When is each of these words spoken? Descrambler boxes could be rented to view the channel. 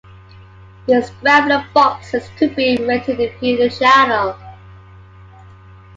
Descrambler 0.87 1.63
boxes 1.75 2.27
could 2.35 2.55
be 2.55 2.75
rented 2.87 3.17
to 3.19 3.29
view 3.37 3.57
the 3.57 3.69
channel. 3.69 4.35